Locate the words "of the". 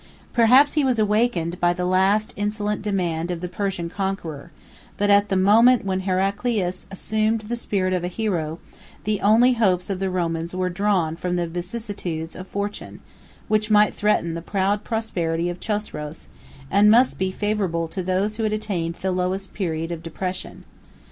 3.29-3.47, 9.91-10.09